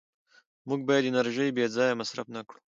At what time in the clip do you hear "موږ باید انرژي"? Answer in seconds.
0.67-1.47